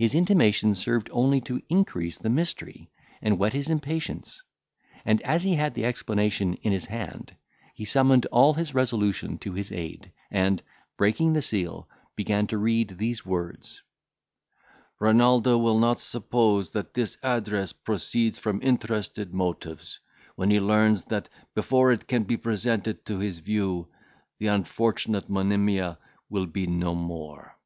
This 0.00 0.16
intimation 0.16 0.74
served 0.74 1.08
only 1.12 1.40
to 1.42 1.62
increase 1.68 2.18
the 2.18 2.28
mystery, 2.28 2.90
and 3.22 3.38
whet 3.38 3.52
his 3.52 3.68
impatience; 3.70 4.42
and 5.04 5.22
as 5.22 5.44
he 5.44 5.54
had 5.54 5.74
the 5.74 5.84
explanation 5.84 6.54
in 6.54 6.72
his 6.72 6.86
hand, 6.86 7.36
he 7.72 7.84
summoned 7.84 8.26
all 8.32 8.54
his 8.54 8.74
resolution 8.74 9.38
to 9.38 9.52
his 9.52 9.70
aid, 9.70 10.10
and, 10.28 10.60
breaking 10.96 11.34
the 11.34 11.40
seal, 11.40 11.88
began 12.16 12.48
to 12.48 12.58
read 12.58 12.98
these 12.98 13.24
words: 13.24 13.80
"Renaldo 14.98 15.56
will 15.56 15.78
not 15.78 16.00
suppose 16.00 16.72
that 16.72 16.94
this 16.94 17.16
address 17.22 17.72
proceeds 17.72 18.40
from 18.40 18.58
interested 18.60 19.32
motives, 19.32 20.00
when 20.34 20.50
he 20.50 20.58
learns, 20.58 21.04
that, 21.04 21.28
before 21.54 21.92
it 21.92 22.08
can 22.08 22.24
be 22.24 22.36
presented 22.36 23.04
to 23.04 23.20
his 23.20 23.38
view, 23.38 23.86
the 24.40 24.48
unfortunate 24.48 25.30
Monimia 25.30 25.96
will 26.28 26.46
be 26.46 26.66
no 26.66 26.92
more." 26.92 27.56